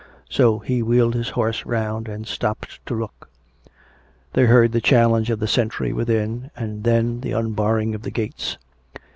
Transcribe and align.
So 0.31 0.57
he 0.57 0.81
wheeled 0.81 1.13
his 1.13 1.29
horse 1.29 1.63
round 1.63 2.07
and 2.07 2.25
stopped 2.25 2.83
to 2.87 2.95
look. 2.95 3.29
They 4.33 4.45
heard 4.47 4.71
the 4.71 4.81
challenge 4.81 5.29
of 5.29 5.37
the 5.37 5.45
sentry 5.47 5.93
within, 5.93 6.49
and 6.57 6.83
then 6.83 7.21
the 7.21 7.33
unbarring 7.33 7.93
of 7.93 8.01
the 8.01 8.09
gates. 8.09 8.57